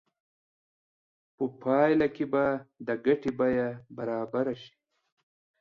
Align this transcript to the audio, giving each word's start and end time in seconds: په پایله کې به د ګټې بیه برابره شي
په 1.35 1.43
پایله 1.61 2.07
کې 2.15 2.25
به 2.31 2.45
د 2.87 2.89
ګټې 3.05 3.31
بیه 3.39 3.67
برابره 3.97 4.53
شي 4.61 4.73